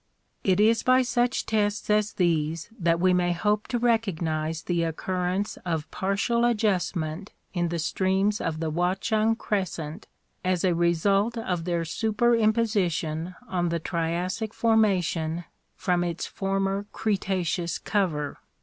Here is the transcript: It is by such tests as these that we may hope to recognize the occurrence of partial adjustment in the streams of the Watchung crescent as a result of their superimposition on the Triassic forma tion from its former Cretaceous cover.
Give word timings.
It 0.43 0.59
is 0.59 0.81
by 0.81 1.03
such 1.03 1.45
tests 1.45 1.87
as 1.91 2.13
these 2.13 2.71
that 2.79 2.99
we 2.99 3.13
may 3.13 3.33
hope 3.33 3.67
to 3.67 3.77
recognize 3.77 4.63
the 4.63 4.81
occurrence 4.81 5.59
of 5.63 5.91
partial 5.91 6.43
adjustment 6.43 7.33
in 7.53 7.69
the 7.69 7.77
streams 7.77 8.41
of 8.41 8.59
the 8.59 8.71
Watchung 8.71 9.35
crescent 9.37 10.07
as 10.43 10.63
a 10.63 10.73
result 10.73 11.37
of 11.37 11.65
their 11.65 11.83
superimposition 11.85 13.35
on 13.47 13.69
the 13.69 13.77
Triassic 13.79 14.55
forma 14.55 15.03
tion 15.03 15.43
from 15.75 16.03
its 16.03 16.25
former 16.25 16.87
Cretaceous 16.93 17.77
cover. 17.77 18.39